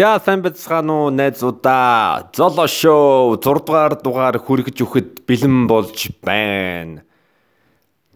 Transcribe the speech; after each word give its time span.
За 0.00 0.16
сайн 0.24 0.40
байцгаана 0.40 0.94
уу 0.96 1.10
найзуудаа. 1.12 2.32
Золо 2.32 2.64
шоу 2.64 3.36
6 3.36 3.68
дугаар 3.68 4.00
дугаар 4.00 4.40
хүргэж 4.40 4.80
өгөхөд 4.80 5.28
бэлэн 5.28 5.68
болж 5.68 6.08
байна. 6.24 7.04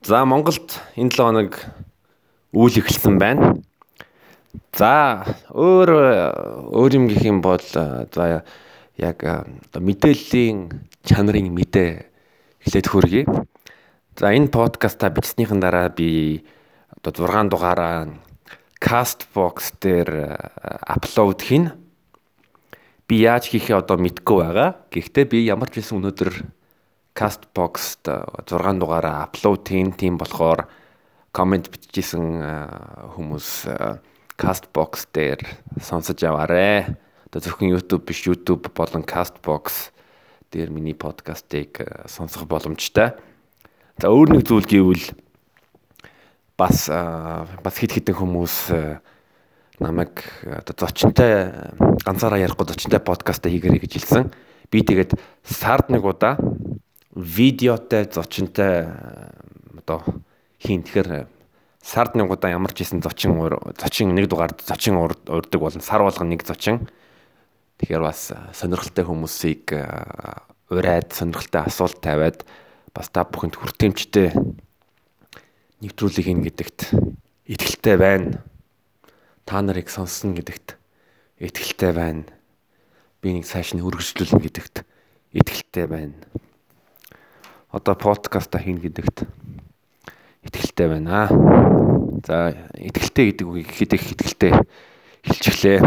За 0.01 0.25
Монголд 0.25 0.81
энэ 0.97 1.13
7 1.13 1.21
хоног 1.21 1.61
үйл 2.57 2.81
эхэлсэн 2.81 3.21
байна. 3.21 3.61
За 4.73 5.29
өөр 5.53 6.73
өөр 6.73 6.91
юм 6.97 7.05
гэх 7.05 7.21
юм 7.29 7.45
бол 7.45 7.61
за 7.61 8.49
яг 8.97 9.21
мэдээллийн 9.77 10.89
чанарын 11.05 11.53
мэдээ 11.53 12.01
эхлээд 12.65 12.89
хүргэе. 12.89 13.29
За 14.17 14.33
энэ 14.33 14.49
подкаста 14.49 15.13
бичснийхэн 15.13 15.61
дараа 15.61 15.93
би 15.93 16.49
одоо 16.97 17.29
6 17.29 17.53
дугаараа 17.53 18.09
Castbox 18.85 19.81
дээр 19.81 20.37
апплод 20.85 21.41
хийн. 21.41 21.73
Би 23.09 23.25
яаж 23.25 23.49
хийхээ 23.49 23.81
одоо 23.81 23.97
мэдгүй 23.97 24.45
байгаа. 24.45 24.85
Гэхдээ 24.93 25.25
би 25.25 25.39
ямар 25.49 25.73
ч 25.73 25.81
байсан 25.81 26.05
өнөөдөр 26.05 26.45
Castbox-т 27.17 28.13
6 28.45 28.77
дугаараа 28.77 29.25
апплод 29.25 29.65
хийн. 29.65 29.97
Тийм 29.97 30.21
болохоор 30.21 30.69
комент 31.33 31.73
бичижсэн 31.73 33.17
хүмүүс 33.17 33.73
Castbox 34.37 35.09
дээр 35.17 35.41
сонсож 35.81 36.21
аваарэ. 36.21 37.01
Одоо 37.33 37.41
зөвхөн 37.41 37.73
YouTube 37.73 38.05
биш 38.05 38.29
YouTube 38.29 38.69
болон 38.77 39.01
Castbox 39.01 39.97
дээр 40.53 40.69
миний 40.69 40.93
подкастыг 40.93 42.05
сонсох 42.05 42.45
боломжтой. 42.45 43.17
За 43.97 44.13
өөр 44.13 44.37
нэг 44.37 44.45
зүйл 44.45 44.69
гэвэл 44.69 45.24
бас 46.57 46.87
бас 46.89 47.75
хит 47.79 47.93
хитэн 47.93 48.15
хүмүүс 48.15 48.57
намайг 49.83 50.23
одоо 50.47 50.87
зочинтой 50.87 51.51
ганцаараа 52.07 52.39
ярихгүй 52.39 52.67
зочинтой 52.71 53.03
подкаст 53.03 53.43
хийгэрэй 53.43 53.83
гэж 53.83 53.93
хэлсэн. 53.99 54.31
Би 54.71 54.87
тэгээд 54.87 55.19
сард 55.43 55.91
нэг 55.91 56.07
удаа 56.07 56.39
видеотой 57.15 58.07
зочинтой 58.07 58.87
одоо 59.83 60.07
хийн 60.63 60.87
тэгэхээр 60.87 61.27
сард 61.83 62.15
нэг 62.15 62.31
удаа 62.31 62.55
ямар 62.55 62.71
ч 62.71 62.87
хийсэн 62.87 63.03
зочин 63.03 63.35
зочин 63.75 64.15
нэг 64.15 64.31
дугаар 64.31 64.55
зочин 64.55 64.95
урддаг 64.97 65.59
болон 65.59 65.83
сар 65.83 66.07
болгон 66.07 66.31
нэг 66.31 66.47
зочин. 66.47 66.87
Тэгэхээр 67.83 68.03
бас 68.03 68.31
сонирхолтой 68.55 69.05
хүмүүсийг 69.05 69.75
урайд 70.71 71.11
сонирхолтой 71.11 71.67
асуулт 71.67 71.99
тавиад 71.99 72.47
бас 72.95 73.11
та 73.11 73.27
бүхэнд 73.27 73.59
хүртээмжтэй 73.59 74.31
нэвтрүүлэг 75.85 76.27
ийн 76.33 76.41
гэдэгт 76.41 76.97
итгэлтэй 77.45 77.97
байна. 78.01 78.41
Та 79.45 79.61
нарыг 79.61 79.93
сонссон 79.93 80.33
гэдэгт 80.33 80.81
итгэлтэй 81.45 81.93
байна. 81.93 82.25
Би 83.21 83.37
нэг 83.37 83.45
цааш 83.45 83.77
нь 83.77 83.85
үргэлжлүүлнэ 83.85 84.41
гэдэгт 84.49 84.81
итгэлтэй 85.37 85.85
байна. 85.85 86.17
Одоо 87.69 88.01
подкаста 88.01 88.57
хийн 88.65 88.81
гэдэгт 88.81 89.29
итгэлтэй 90.49 90.89
байна. 90.89 91.29
За 92.25 92.57
итгэлтэй 92.81 93.37
гэдэг 93.37 93.45
үгийг 93.45 93.69
хэд 93.69 93.93
их 94.01 94.09
итгэлтэй 94.17 94.53
хэлчихлээ. 95.21 95.81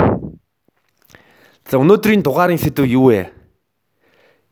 За 1.65 1.81
өнөөдрийн 1.81 2.21
дугаарын 2.21 2.61
сэдв 2.61 2.85
юу 2.85 3.09
вэ? 3.09 3.33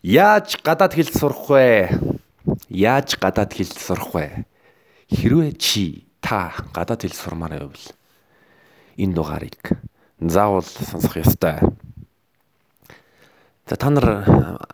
Яаж 0.02 0.58
гадаад 0.66 0.98
хэл 0.98 1.14
сурах 1.14 1.46
вэ? 1.54 1.94
Яаж 2.74 3.14
гадаад 3.22 3.54
хэл 3.54 3.70
сурах 3.70 4.10
вэ? 4.10 4.50
Хэрвээ 5.12 5.54
чи 5.62 6.08
та 6.22 6.54
гадаад 6.74 7.06
хэл 7.06 7.14
сурмаар 7.14 7.62
байвал 7.62 7.86
энэ 8.98 9.14
дугаарыг 9.14 9.78
заавал 10.20 10.66
сонсох 10.66 11.18
ёстой. 11.22 11.62
За 13.70 13.76
та 13.76 13.90
нар 13.90 14.26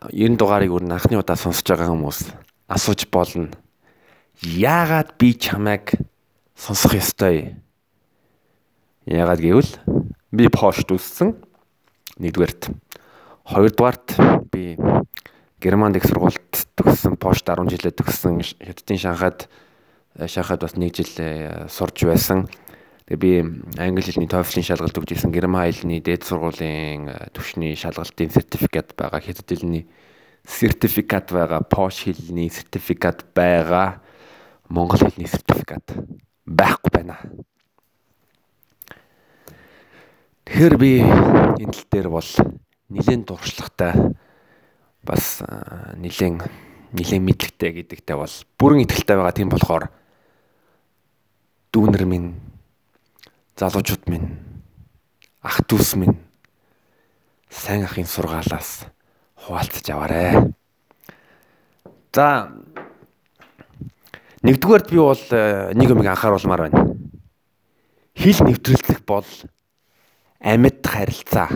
энэ 0.08 0.36
дугаарыг 0.36 0.72
өөр 0.72 0.88
анхны 0.88 1.20
удаа 1.20 1.36
сонсож 1.36 1.66
байгаа 1.68 1.92
хүмүүс 1.92 2.32
асууж 2.68 3.08
болно. 3.12 3.52
Яагаад 4.40 5.18
би 5.20 5.36
чамайг 5.36 5.92
сонсох 6.56 6.96
ёстой? 6.96 7.56
Яагаад 9.04 9.40
гэвэл 9.40 9.70
би 10.32 10.48
пошт 10.48 10.88
үссэн. 10.88 11.36
Нэгдүгээрт. 12.16 12.72
Хоёрдугаарт 13.44 14.16
би 14.52 14.78
Германд 15.62 15.96
их 15.96 16.06
сургуульд 16.06 16.66
төгссөн, 16.74 17.14
пошт 17.16 17.46
10 17.46 17.70
жилээ 17.70 17.94
төгссөн, 17.94 18.42
Хятадын 18.42 18.98
Шанхайд 18.98 19.46
шахаад 20.16 20.60
бас 20.60 20.76
нэг 20.76 20.94
жил 20.94 21.08
э, 21.18 21.66
сурж 21.68 22.04
байсан. 22.04 22.48
Тэгээ 23.08 23.18
би 23.18 23.32
англи 23.80 24.04
хэлний 24.04 24.28
TOEFL-ийн 24.28 24.66
шалгалт 24.66 24.98
өгч 24.98 25.16
ирсэн. 25.16 25.32
Герман 25.32 25.66
хэлний 25.72 26.00
дээд 26.04 26.24
сургуулийн 26.28 27.08
э, 27.08 27.28
төвшний 27.32 27.74
шалгалтын 27.76 28.30
сертификат 28.30 28.92
байгаа. 28.96 29.20
Хятад 29.20 29.48
хэлний 29.48 29.88
сертификат 30.44 31.32
байгаа. 31.32 31.64
Пош 31.64 32.04
хэлний 32.04 32.50
сертификат 32.52 33.24
байгаа. 33.34 34.02
Монгол 34.68 35.00
хэлний 35.00 35.28
сертификат 35.28 35.96
байхгүй 36.46 36.90
байна. 36.92 37.16
Тэгэхээр 40.44 40.76
би 40.76 41.00
энэ 41.00 41.72
тал 41.72 41.88
дээр 41.88 42.08
бол 42.12 42.30
нэлээд 42.92 43.24
дуршлагтай 43.24 44.12
бас 45.02 45.40
э, 45.40 45.96
нэлээд 45.96 46.44
нэлээд 46.92 47.22
мэдлэгтэй 47.24 47.70
гэдэгтэй 47.80 48.16
бол 48.16 48.34
бүрэн 48.60 48.84
итгэлтэй 48.84 49.16
байгаа 49.16 49.32
тийм 49.32 49.48
болохоор 49.48 49.88
дүүнер 51.72 52.04
минь 52.04 52.34
залуучууд 53.56 54.04
минь 54.12 54.28
ах 55.40 55.64
дүүс 55.64 55.96
минь 55.96 56.18
сайн 57.48 57.86
ахын 57.88 58.04
сургаалаас 58.04 58.84
хуваалцаж 59.40 59.86
аваарэ. 59.88 60.52
За 62.12 62.52
нэгдүгээрт 64.44 64.92
би 64.92 65.00
бол 65.00 65.24
э, 65.32 65.72
нэг 65.72 65.88
юм 65.88 66.04
анхааруулмаар 66.04 66.68
байна. 66.68 66.92
Хил 68.20 68.44
нэвтрүүлэх 68.44 69.00
бол 69.08 69.28
амьд 70.44 70.84
харилцаа. 70.84 71.48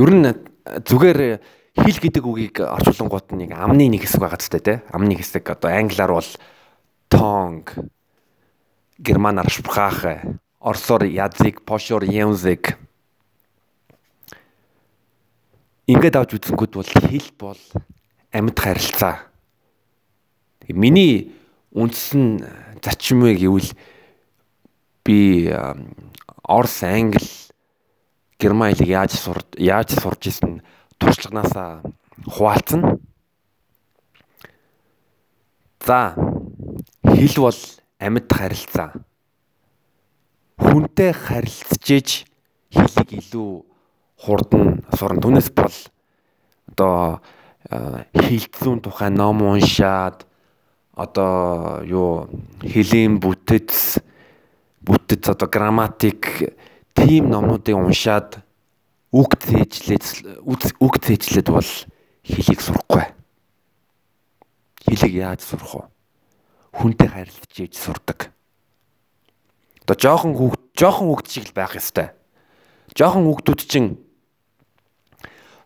Ер 0.00 0.10
нь 0.16 0.32
зүгээр 0.64 1.40
хил 1.76 1.98
гэдэг 2.00 2.24
үгийг 2.24 2.64
орчуулангууд 2.64 3.28
нэг 3.36 3.52
амны 3.52 3.92
нэг 3.92 4.08
хэсэг 4.08 4.24
байгаа 4.24 4.40
ч 4.40 4.48
тийм 4.48 4.80
амны 4.88 5.20
хэсэг 5.20 5.44
одоо 5.52 5.68
англиар 5.68 6.16
бол 6.16 6.30
tongue 7.12 7.92
германаар 9.02 9.50
Sprache, 9.50 10.38
орсоор 10.60 11.04
язык, 11.04 11.62
пошоор 11.66 12.04
язык. 12.04 12.78
Ингээд 15.90 16.16
авч 16.16 16.38
үзэнгүүд 16.38 16.72
бол 16.78 16.86
хэл 16.86 17.28
бол 17.38 17.60
амьд 18.30 18.58
харилцаа. 18.58 19.26
Миний 20.70 21.34
үндсэн 21.74 22.46
зарчим 22.78 23.26
вэ 23.26 23.34
гэвэл 23.42 23.74
би 25.02 25.50
Орс, 26.46 26.82
Англи, 26.86 27.26
Герман 28.38 28.70
хэлийг 28.70 28.88
яаж 28.88 29.12
сур 29.18 29.42
яаж 29.58 29.90
сурж 29.98 30.30
исэн 30.30 30.62
туршлаганаасаа 30.98 31.82
хуваалцсан. 32.26 33.02
За 35.82 36.14
хэл 37.02 37.36
бол 37.42 37.58
амьд 38.02 38.26
харилцаа. 38.26 38.90
Хүнтэй 40.58 41.12
харилцаж 41.14 41.86
иж 41.86 42.10
хэлийг 42.74 43.10
илүү 43.22 43.50
хурдан 44.18 44.82
сурна. 44.98 45.22
Түүнээс 45.22 45.50
бол 45.54 45.76
одоо 46.74 47.22
хилцүүн 47.70 48.82
тухай 48.82 49.10
ном 49.10 49.42
уншаад 49.46 50.26
одоо 50.92 51.82
юу 51.86 52.28
хэлийн 52.60 53.22
бүтэц 53.22 54.02
бүтэц 54.82 55.30
одоо 55.30 55.48
грамматик 55.48 56.52
тийм 56.94 57.30
номнуудыг 57.30 57.78
уншаад 57.78 58.42
үг 59.12 59.38
зээжлээд 59.40 60.04
үг 60.42 60.94
зээжлээд 60.98 61.48
бол 61.48 61.70
хэлийг 62.26 62.60
сурахгүй. 62.60 63.04
Хэлийг 64.84 65.14
яаж 65.14 65.40
сурах 65.46 65.74
вэ? 65.74 65.82
Хүнтэй 66.72 67.08
харилцаж 67.08 67.52
ээж 67.52 67.74
сурдаг. 67.76 68.32
Одоо 69.84 69.96
жоохон 70.00 70.32
хүүхд 70.32 70.62
жоохон 70.72 71.06
хүүхд 71.12 71.26
шиг 71.28 71.44
л 71.52 71.56
байх 71.56 71.76
ёстой. 71.76 72.16
Жоохон 72.96 73.28
хүүхдүүд 73.28 73.60
чинь 73.68 74.00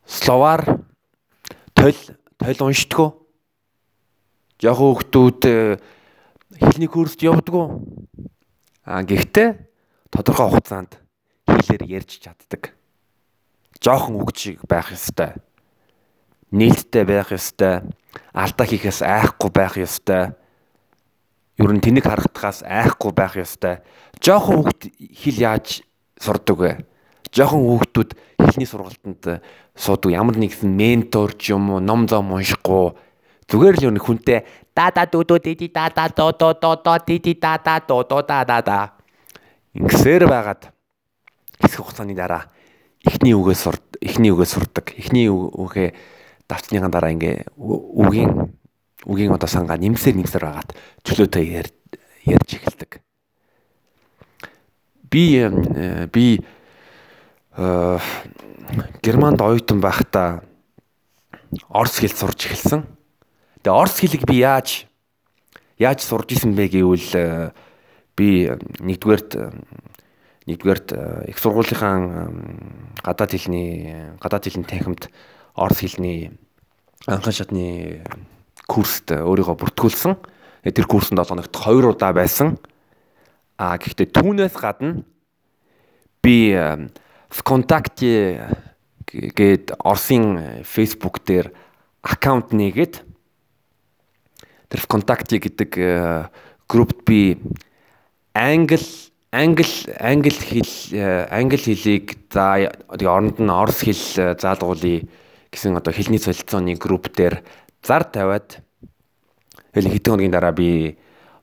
словар 0.03 0.83
тойл 1.79 2.01
тойл 2.43 2.61
уншдгоо. 2.67 3.23
Жоохон 4.59 4.87
хүүхдүүд 4.99 5.41
э, 5.47 5.79
хэлний 6.59 6.91
курст 6.91 7.23
явдгоо. 7.23 7.79
А 8.83 9.03
гэхдээ 9.07 9.49
тодорхой 10.11 10.51
хугацаанд 10.51 10.99
хэлээр 11.47 12.03
ярьж 12.03 12.19
чаддаг. 12.19 12.75
Жоохон 13.79 14.19
хүүхд 14.19 14.37
шиг 14.37 14.59
байх 14.67 14.91
ёстой. 14.91 15.39
Нээлттэй 16.51 17.05
байх 17.07 17.31
ёстой. 17.31 17.87
Алдаа 18.35 18.67
хийхээс 18.67 19.07
айхгүй 19.07 19.51
байх 19.55 19.79
ёстой 19.79 20.35
ер 21.59 21.71
нь 21.73 21.81
тэнэг 21.81 22.05
харагдахаас 22.05 22.63
айхгүй 22.65 23.13
байх 23.13 23.37
ёстой. 23.37 23.81
Жохон 24.21 24.65
хүүхд 24.65 24.93
хэл 24.93 25.39
яаж 25.41 25.83
сурдаг 26.21 26.57
вэ? 26.57 26.73
Жохон 27.33 27.65
хүүхдүүд 27.65 28.11
хэлний 28.39 28.69
сургалтанд 28.69 29.43
суудаг 29.75 30.13
ямар 30.13 30.37
нэгэн 30.37 30.71
ментор 30.71 31.35
ч 31.35 31.53
юм 31.53 31.71
уу 31.77 31.81
ном 31.81 32.09
зам 32.09 32.33
уншихгүй 32.33 32.97
зүгээр 33.51 33.77
л 33.77 33.85
юу 33.91 33.95
нэг 33.95 34.05
хүнтэй 34.05 34.45
да 34.75 34.91
да 34.91 35.07
ду 35.07 35.25
ду 35.25 35.39
ди 35.39 35.55
ди 35.55 35.69
да 35.69 35.89
да 35.89 36.09
до 36.09 36.33
до 36.33 36.55
до 36.55 36.77
до 36.77 36.99
ди 36.99 37.19
ди 37.19 37.35
да 37.35 37.59
да 37.59 37.81
до 37.81 38.03
до 38.03 38.23
да 38.23 38.45
да 38.45 38.63
да 38.63 38.79
ингэсээр 39.75 40.27
байгаад 40.27 40.73
хэсэг 41.61 41.81
хугацааны 41.81 42.15
дараа 42.15 42.51
эхний 43.05 43.35
үгээс 43.35 43.61
сур 43.61 43.77
эхний 44.01 44.33
үгээс 44.33 44.53
сурдаг 44.57 44.93
эхний 44.97 45.29
үгээ 45.29 45.95
давчныхаа 46.49 46.91
дараа 46.91 47.13
ингээ 47.13 47.47
үгийн 47.57 48.56
үгийн 49.07 49.33
одоо 49.33 49.49
сангаа 49.49 49.79
нэмсээр 49.79 50.19
нэмсээр 50.19 50.45
байгаад 50.45 50.71
чөлөөтэй 51.07 51.45
ярьж 52.27 52.51
эхэлдэг 52.59 53.07
би 55.11 55.47
би 56.13 56.27
э 57.57 57.99
германд 59.03 59.41
оюутан 59.41 59.81
байхдаа 59.81 60.43
орс 61.71 61.99
хэл 61.99 62.13
сурж 62.13 62.47
эхэлсэн. 62.51 62.83
Тэгээ 63.63 63.81
орс 63.81 63.97
хэлийг 64.01 64.27
би 64.27 64.43
яаж 64.43 64.87
яаж 65.79 66.03
сурж 66.03 66.35
исэн 66.35 66.53
бэ 66.59 66.69
гэвэл 66.69 67.11
э, 67.15 67.51
би 68.19 68.51
нэгдүгээрт 68.83 69.31
нэгдүгээрт 70.51 70.89
э, 70.93 71.31
их 71.31 71.39
сургуулийнхаа 71.39 72.29
гадаад 73.07 73.31
хэлний 73.31 74.15
гадаад 74.19 74.45
хэлний 74.45 74.67
танхимд 74.67 75.09
орс 75.55 75.79
хэлний 75.81 76.35
анхан 77.07 77.33
шатны 77.33 78.03
курст 78.67 79.11
өөрийгөө 79.15 79.57
бүртгүүлсэн. 79.57 80.15
Тэр 80.67 80.87
курсанд 80.91 81.23
7 81.23 81.31
хоногт 81.31 81.55
2 81.55 81.95
удаа 81.95 82.13
байсан. 82.13 82.59
А 83.57 83.79
гэхдээ 83.79 84.13
түүнээс 84.13 84.59
гадна 84.59 85.07
би 86.21 86.53
ВКонтакте 87.31 88.43
гээд 89.07 89.79
Орсын 89.81 90.63
Facebook 90.67 91.23
дээр 91.25 91.55
аккаунт 92.03 92.53
нээгээд 92.53 93.07
тэр 94.69 94.81
ВКонтакте 94.83 95.39
гэдэг 95.39 95.71
э, 95.79 96.29
группт 96.69 97.07
би 97.07 97.39
англи 98.35 98.83
англи 99.31 99.67
англи 99.99 100.31
хэл 100.31 100.73
э, 100.93 101.27
англи 101.31 101.57
хэлийг 101.57 102.19
за 102.31 102.75
тэгээ 102.91 103.11
оронд 103.11 103.39
нь 103.39 103.51
орос 103.51 103.87
хэл 103.87 104.05
э, 104.19 104.35
заалгуулъя 104.39 105.07
гэсэн 105.51 105.79
одоо 105.79 105.93
хэлний 105.95 106.19
солилцооны 106.19 106.75
групп 106.75 107.15
дээр 107.15 107.43
зар 107.83 108.05
тавиад 108.05 108.63
хэл 109.75 109.91
хэдэн 109.91 110.13
хоногийн 110.13 110.33
дараа 110.33 110.53
би 110.53 110.99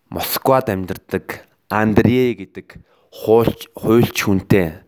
Москвад 0.09 0.69
амьдардаг 0.69 1.45
Андрей 1.69 2.33
гэдэг 2.33 2.81
хуульч 3.09 3.69
хуульч 3.74 4.18
хүнтэй 4.25 4.81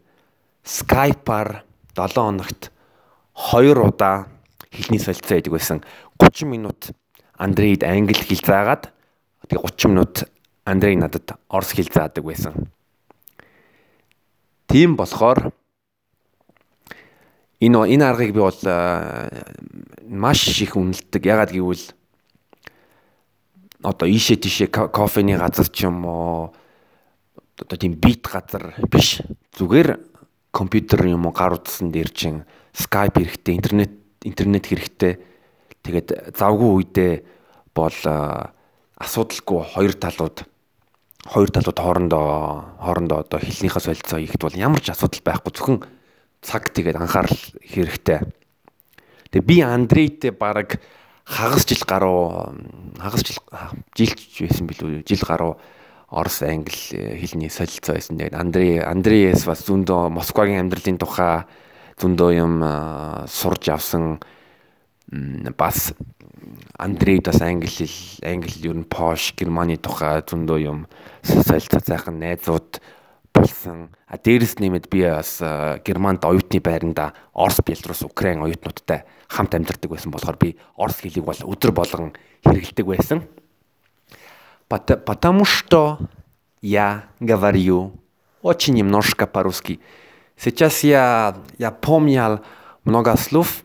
Skype-аар 0.66 1.66
7 1.94 2.14
хоногт 2.14 2.72
2 3.34 3.74
удаа 3.78 4.28
хэлний 4.72 5.00
солилцоо 5.00 5.38
хийдэг 5.38 5.54
байсан. 5.54 5.84
30 6.20 6.46
минут 6.50 6.92
Андрейд 7.38 7.84
англи 7.84 8.18
хэл 8.18 8.42
заагаад 8.42 8.94
тэгээ 9.48 9.62
30 9.62 9.92
минут 9.92 10.30
Андрей 10.66 10.96
надад 10.96 11.38
орос 11.50 11.72
хэл 11.74 11.90
заадаг 11.92 12.24
байсан. 12.24 12.70
Тийм 14.68 14.96
болохоор 14.98 15.54
энэ 17.60 17.78
энэ 17.94 18.06
аргыг 18.06 18.34
би 18.34 18.42
бол 18.42 18.60
маш 20.08 20.48
их 20.62 20.76
үнэлдэг. 20.76 21.22
Ягаад 21.26 21.52
гэвэл 21.52 21.86
одоо 23.84 24.08
ийшээ 24.08 24.38
тийшээ 24.42 24.70
кофений 24.70 25.38
газар 25.38 25.68
ч 25.70 25.86
юм 25.86 26.06
уу 26.06 26.54
одоо 27.60 27.78
тийм 27.78 27.98
бит 27.98 28.26
газар 28.26 28.74
биш. 28.90 29.22
Зүгээр 29.58 30.00
компьютер 30.52 31.06
юм 31.06 31.26
уу 31.26 31.34
гар 31.34 31.58
утсан 31.58 31.92
дээр 31.92 32.10
чин 32.10 32.46
Skype 32.76 33.24
хэрэгтэй, 33.24 33.56
интернет 33.56 33.92
интернет 34.24 34.66
хэрэгтэй. 34.68 35.20
Тэгээд 35.86 36.36
завгүй 36.36 36.70
үедээ 36.84 37.14
бол 37.72 38.00
асуудалгүй 39.00 39.60
хоёр 39.76 39.94
талууд 39.96 40.44
хоёр 41.26 41.50
талууд 41.50 41.80
хоорондоо 41.80 42.26
хоорондоо 42.82 43.18
одоо 43.24 43.40
хэлнийхээ 43.40 43.82
солилцоо 43.82 44.20
хийхэд 44.20 44.42
бол 44.44 44.56
ямар 44.60 44.82
ч 44.82 44.92
асуудал 44.92 45.24
байхгүй 45.24 45.52
зөвхөн 45.56 45.78
цаг 46.42 46.74
тэгээд 46.74 47.00
анхаарал 47.00 47.38
хэрэгтэй. 47.64 48.20
Тэгээ 49.36 49.44
би 49.52 49.60
Андрейтэй 49.60 50.32
баг 50.32 50.80
хагас 51.28 51.68
жил 51.68 51.84
гаруй 51.84 52.56
хагас 52.96 53.20
жил 53.28 53.44
жилч 53.92 54.40
байсан 54.40 54.64
билүү 54.64 55.04
жил 55.04 55.24
гаруй 55.28 55.58
орос 56.08 56.40
англи 56.48 57.20
хэлний 57.20 57.52
солилцоо 57.52 58.00
байсан. 58.00 58.16
Тэгээд 58.16 58.32
Андрей 58.32 58.80
Андреяс 58.80 59.44
бас 59.44 59.68
зөндөө 59.68 60.08
Москвагийн 60.16 60.64
амьдралын 60.64 60.96
тухай 60.96 61.44
зөндөө 62.00 62.32
юм 62.32 62.64
сурж 63.28 63.76
авсан 63.76 64.24
бас 65.60 65.92
Андрейд 66.80 67.28
бас 67.28 67.44
англи 67.44 67.68
хэл 67.68 68.24
англи 68.24 68.56
ер 68.72 68.80
нь 68.80 68.88
Пош 68.88 69.36
Германы 69.36 69.76
тухай 69.76 70.24
зөндөө 70.24 70.60
юм 70.64 70.88
солилцоо 71.28 71.84
зайхан 71.84 72.24
найзууд 72.24 72.80
болсон. 73.36 73.92
А 74.08 74.18
дээрэс 74.18 74.58
нэмээд 74.64 74.88
би 74.88 75.04
бас 75.04 75.44
Германд 75.84 76.24
оюутны 76.24 76.64
байранда 76.64 77.14
Орос, 77.36 77.60
Белорус, 77.60 78.02
Украин 78.08 78.42
оюутнуудтай 78.42 79.04
хамт 79.28 79.56
амьдардаг 79.56 79.92
байсан 79.92 80.12
болохоор 80.12 80.38
би 80.38 80.56
орос 80.78 81.02
хэлийг 81.02 81.26
бол 81.26 81.36
өдөр 81.36 81.72
болгон 81.72 82.14
хэрэгэлдэг 82.46 82.86
байсан. 82.86 83.24
Потому 84.68 85.46
что 85.46 86.00
я 86.62 87.06
говорю 87.20 87.94
очень 88.42 88.74
немножко 88.74 89.28
по-русски. 89.28 89.80
Сейчас 90.38 90.84
я, 90.84 91.38
я 91.58 91.72
помнил 91.72 92.42
много 92.84 93.16
слов. 93.18 93.64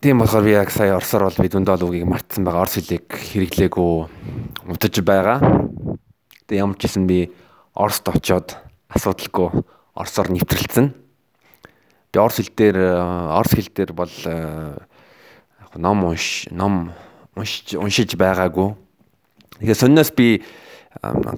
Тийм 0.00 0.18
болохоор 0.18 0.44
би 0.44 0.50
яг 0.52 0.70
сая 0.70 0.96
орсоор 0.96 1.24
бол 1.24 1.38
би 1.38 1.48
дүндээ 1.48 1.76
л 1.76 1.84
үгийг 1.88 2.06
мартсан 2.06 2.44
байгаа. 2.44 2.62
Орс 2.62 2.78
хэлийг 2.78 3.10
хэрэглээгүй 3.10 4.70
удаж 4.70 4.94
байгаа. 5.02 5.38
Тэгээ 6.46 6.62
ямар 6.62 6.78
ч 6.78 6.86
гэсэн 6.86 7.06
би 7.10 7.34
Оросд 7.78 8.10
очоод 8.10 8.58
асуудалгүй 8.90 9.62
орсоор 9.94 10.34
нэвтрэлцэн. 10.34 10.90
Би 12.10 12.18
орс 12.18 12.42
хэл 12.42 12.50
дээр 12.50 12.78
орс 13.38 13.54
хэл 13.54 13.70
дээр 13.70 13.92
бол 13.94 14.10
яг 14.26 15.72
ном 15.78 16.10
унш 16.10 16.50
ном 16.50 16.90
уншиж 17.38 17.78
уншиж 17.78 18.18
байгаагүй. 18.18 18.74
Тэгэхээр 19.62 19.78
сонноос 19.78 20.10
би 20.10 20.42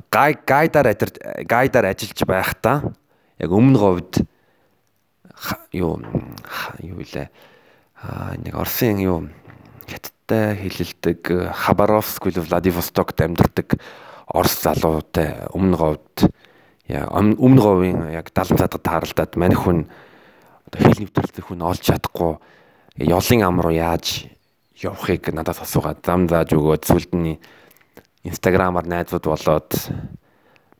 гай 0.08 0.32
гайдаар 0.40 0.96
гайдаар 1.44 1.92
ажиллаж 1.92 2.20
байхдаа 2.24 2.76
яг 3.36 3.50
өмнө 3.52 3.76
говьд 3.76 4.24
юу 5.76 6.00
юу 6.80 6.98
илээ 7.04 7.28
аа 8.00 8.36
нэг 8.40 8.56
Оросын 8.56 9.00
юу 9.00 9.28
хятадтай 9.88 10.56
хэлэлдэг 10.56 11.52
Хабаровск 11.52 12.26
или 12.28 12.40
Владивостокт 12.40 13.20
амьдардаг 13.20 13.76
Орос 14.30 14.60
залуутай 14.62 15.50
өмнө 15.50 15.76
говьд 15.76 16.30
өмнө 16.90 17.62
говийн 17.62 18.00
яг 18.14 18.30
70 18.30 18.58
цадад 18.58 18.82
тааралдаад 18.82 19.34
манайх 19.38 19.62
хүн 19.62 19.86
одоо 20.66 20.80
хэл 20.80 21.02
нэвтрүүлэх 21.02 21.46
хүн 21.50 21.66
олж 21.66 21.82
чадахгүй 21.82 22.38
ёлын 22.98 23.42
ам 23.42 23.58
руу 23.62 23.74
яаж 23.74 24.30
явахыг 24.78 25.34
надад 25.34 25.58
асуугаад 25.58 26.02
зам 26.06 26.30
зааж 26.30 26.54
өгөөд 26.54 26.86
сүлдний 26.86 27.38
инстаграмаар 28.22 28.86
найзууд 28.86 29.26
болоод 29.26 29.70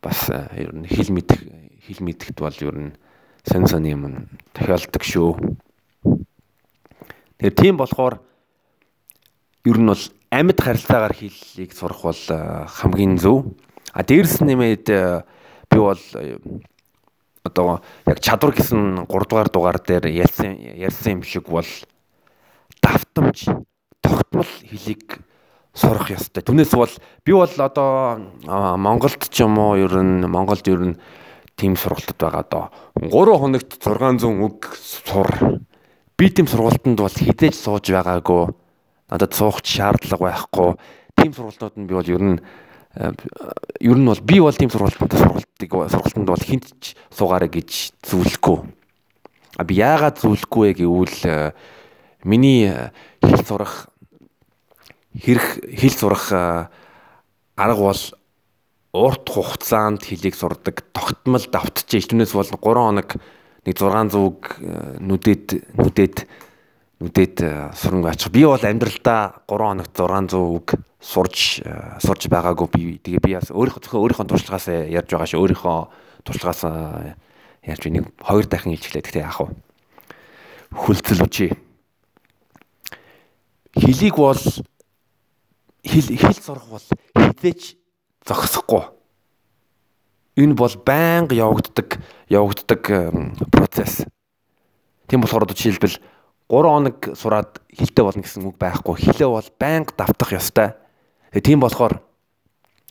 бас 0.02 0.30
э, 0.30 0.66
ер 0.66 0.73
нь 0.75 0.87
хэл 0.87 1.11
мэдэх 1.11 1.40
хэл 1.87 2.00
мэдэхт 2.07 2.38
бол 2.38 2.59
ер 2.61 2.76
нь 2.76 2.92
сон 3.45 3.66
сон 3.66 3.85
юм 3.85 4.28
тохиолдог 4.52 5.02
шүү. 5.02 5.33
Тэгээ 7.40 7.57
тийм 7.57 7.76
болохоор 7.80 8.21
ер 9.64 9.78
нь 9.78 9.88
бол 9.88 10.04
амьд 10.31 10.59
харилцаагаар 10.63 11.15
хэллийг 11.15 11.75
сурах 11.75 12.03
бол 12.07 12.23
э, 12.31 12.67
хамгийн 12.67 13.19
зөв. 13.19 13.59
А 13.93 14.03
дээрс 14.07 14.41
нэмээд 14.47 14.87
э, 14.91 15.23
би 15.71 15.79
бол 15.79 15.99
одоо 17.43 17.83
яг 18.07 18.21
чадвар 18.21 18.55
гэсэн 18.55 19.11
3 19.11 19.27
дугаар 19.27 19.51
дугаар 19.51 19.79
дээр 19.83 20.07
ярьсан 20.07 20.55
ярьсан 20.55 21.19
юм 21.19 21.23
шиг 21.23 21.51
бол 21.51 21.67
давтамж 22.83 23.51
тогтмол 24.01 24.47
хэлийг 24.63 25.19
сурах 25.75 26.11
ёстой. 26.11 26.43
Түүнээс 26.47 26.75
бол 26.79 26.93
би 27.27 27.33
бол 27.33 27.51
одоо 27.59 28.23
Монголд 28.79 29.27
ч 29.31 29.43
юм 29.43 29.59
уу 29.59 29.77
ер 29.77 29.95
нь 29.99 30.27
Монголд 30.31 30.67
ер 30.69 30.95
нь 30.95 31.01
тийм 31.57 31.75
сургалтад 31.75 32.19
байгаа 32.19 32.45
доо. 32.47 32.67
3 33.03 33.35
хоногт 33.35 33.71
600 33.83 34.25
үг 34.47 34.71
сур. 34.79 35.29
Би 36.17 36.31
тийм 36.31 36.47
сургалтанд 36.47 37.01
бол 37.01 37.11
хідээж 37.11 37.57
сууж 37.57 37.91
байгаагүй. 37.91 38.55
Надад 39.11 39.35
суух 39.35 39.61
шаардлага 39.67 40.31
байхгүй. 40.31 40.79
Тийм 41.19 41.35
сургалтууд 41.35 41.76
нь 41.76 41.87
би 41.90 41.95
бол 41.99 42.07
ер 42.07 42.23
нь 42.23 42.38
ер 43.83 43.99
нь 43.99 44.07
бол 44.07 44.23
би 44.23 44.40
бол 44.40 44.55
тийм 44.55 44.71
сургалтанд 44.71 45.14
сургалтыг 45.19 45.71
сургалтанд 45.71 46.29
бол 46.31 46.47
хинт 46.47 46.71
ч 46.79 46.95
суугаарэ 47.11 47.50
гэж 47.50 47.99
зөвлөхгүй. 48.07 48.59
А 49.59 49.62
би 49.67 49.75
яагаад 49.75 50.23
зөвлөхгүй 50.23 50.73
вэ 50.73 50.87
гэвэл 50.87 51.52
миний 52.23 52.71
хэл 53.19 53.45
сурах 53.47 53.90
хэрэг 55.19 55.75
хэл 55.75 55.97
сурах 55.99 56.71
арга 57.59 57.83
бол 57.83 58.02
урт 58.95 59.26
хугацаанд 59.26 60.02
хэлийг 60.02 60.35
сурдаг 60.35 60.83
тогтмол 60.95 61.47
давтчихэж 61.47 62.11
түүнээс 62.11 62.35
бол 62.35 62.47
3 62.47 62.59
хоног 62.59 63.11
нэг 63.14 63.19
нэг 63.67 63.76
600-г 63.76 64.99
нүдэд 64.99 65.45
нүдэд 65.76 66.17
нүдэд 67.00 67.40
сурна 67.73 68.12
ачих. 68.12 68.28
Би 68.28 68.45
бол 68.45 68.61
амьдралдаа 68.61 69.40
3 69.49 69.57
хоногт 69.57 69.97
600 69.97 70.37
үг 70.37 70.69
сурж 71.00 71.64
сурж 72.04 72.28
байгаагүй 72.28 72.69
би. 72.69 72.83
Тэгээ 73.00 73.25
би 73.25 73.33
бас 73.40 73.49
өөрийнхөө 73.49 73.80
зөвхөн 73.80 74.04
өөрийнхөө 74.04 74.28
туршлагаас 74.28 74.69
ярьж 74.69 75.09
байгаа 75.09 75.28
шүү. 75.33 75.40
Өөрийнхөө 75.40 75.78
туршлагаас 76.28 76.62
ярьж 77.64 77.85
нэг 77.88 78.04
хоёр 78.21 78.45
дахин 78.45 78.76
хэлчихлээ. 78.76 79.00
Гэхдээ 79.00 79.25
яах 79.25 79.40
вэ? 79.40 79.57
Хүлцэл 80.76 81.25
үчи. 81.25 81.49
Хилийг 83.80 84.16
бол 84.21 84.37
хил 84.37 86.09
хил 86.12 86.37
сурах 86.37 86.69
бол 86.69 86.85
хизээч 87.16 87.80
зогсохгүй. 88.28 88.85
Энэ 90.37 90.52
бол 90.52 90.76
байнга 90.85 91.33
явагддаг 91.33 91.97
явагддаг 92.28 92.83
процесс. 93.49 94.04
Тийм 95.09 95.25
болохоор 95.25 95.49
одоо 95.49 95.57
жишээлбэл 95.57 95.97
3 96.50 96.66
хоног 96.66 96.99
сураад 97.14 97.62
хилтэй 97.71 98.02
болно 98.02 98.26
гэсэн 98.26 98.42
үг 98.42 98.59
байхгүй. 98.59 98.99
Хилээ 98.99 99.30
бол 99.30 99.50
байнга 99.54 99.95
давтах 99.95 100.35
ёстой. 100.35 100.75
Тэгээ 101.30 101.47
тийм 101.47 101.62
болохоор 101.62 102.02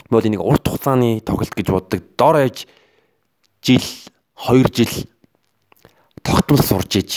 бол 0.08 0.24
энийг 0.24 0.40
урт 0.40 0.64
хугацааны 0.64 1.20
тоглолт 1.20 1.52
гэж 1.52 1.68
боддог. 1.68 2.00
Дор 2.16 2.40
ээж 2.40 2.72
жил 3.60 3.84
2 4.48 4.64
жил 4.72 4.94
тогтмол 6.24 6.64
сурж 6.64 6.96
иж 6.96 7.12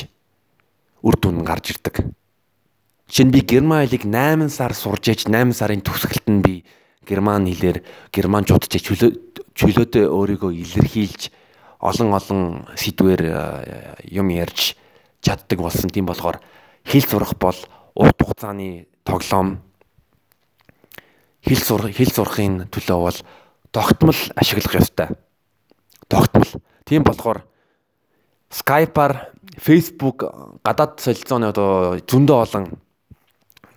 үр 1.06 1.14
дүн 1.14 1.46
гарч 1.46 1.78
ирдэг. 1.78 2.10
Жишээ 3.06 3.26
нь 3.30 3.34
би 3.34 3.40
герман 3.46 3.86
хэлийг 3.86 4.02
8 4.10 4.50
сар 4.50 4.74
сурж 4.74 5.14
иж 5.14 5.30
8 5.30 5.54
сарын 5.54 5.78
төгсгөлт 5.78 6.26
нь 6.26 6.42
би 6.42 6.66
герман 7.06 7.46
хэлээр 7.46 7.86
германчууд 8.10 8.66
ч 8.66 8.82
чөлөөдөө 8.82 10.04
өөрийгөө 10.10 10.52
илэрхийлж 10.58 11.30
олон 11.78 12.10
олон 12.14 12.40
сэдвээр 12.74 13.22
юм 14.10 14.26
ярьж 14.30 14.74
чаддаг 15.22 15.58
болсон. 15.62 15.88
Тийм 15.88 16.06
болохоор 16.06 16.42
хэл 16.84 17.06
сурах 17.06 17.38
бол 17.38 17.56
урт 17.94 18.18
хугацааны 18.18 18.86
тоглоом. 19.06 19.62
Хэл 21.46 21.62
сур 21.62 21.88
хэл 21.88 22.10
сурахын 22.12 22.66
төлөө 22.68 22.98
бол 22.98 23.18
тогтмол 23.70 24.20
ашиглах 24.36 24.74
ёстой. 24.82 25.08
Тогтмол. 26.10 26.60
Тийм 26.84 27.06
болохоор 27.06 27.46
Skype-аар 28.52 29.32
Facebook 29.56 30.28
гадаад 30.60 31.00
солилцооны 31.00 31.48
одоо 31.48 31.96
зөндөө 32.04 32.38
олон 32.44 32.64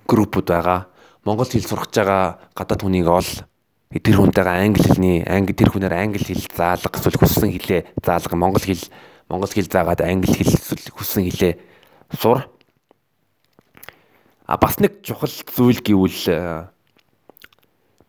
группүүд 0.09 0.47
байгаа. 0.51 0.89
Монгол 1.23 1.47
хэл 1.47 1.63
сурах 1.63 1.87
гэж 1.87 2.03
байгаа 2.03 2.25
гадаад 2.57 2.81
хүнийг 2.83 3.07
ол 3.07 3.29
тэр 3.95 4.15
хүнтэйгээ 4.19 4.59
англи 4.67 4.83
хэлний 4.83 5.17
англи 5.23 5.53
тэр 5.55 5.71
хүнээр 5.71 5.95
англи 5.95 6.19
хэл 6.19 6.43
заалга 6.51 6.99
эсвэл 6.99 7.21
хүссэн 7.21 7.51
хэлээ 7.55 7.81
заалга 8.03 8.35
монгол 8.35 8.59
хэл 8.59 8.83
монгол 9.29 9.49
хэл 9.49 9.69
заагаад 9.69 10.01
англи 10.01 10.33
хэл 10.33 10.53
хүссэн 10.93 11.25
хэлээ 11.25 11.53
сур. 12.19 12.45
А 14.45 14.57
бас 14.57 14.77
нэг 14.77 15.01
чухал 15.01 15.29
зүйл 15.29 15.81
гэвэл 15.81 16.21
э, 16.29 16.69